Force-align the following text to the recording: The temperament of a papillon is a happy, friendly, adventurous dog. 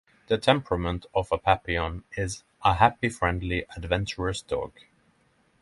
The 0.29 0.39
temperament 0.39 1.05
of 1.13 1.31
a 1.31 1.37
papillon 1.37 2.05
is 2.17 2.41
a 2.65 2.73
happy, 2.73 3.07
friendly, 3.07 3.65
adventurous 3.77 4.41
dog. 4.41 4.73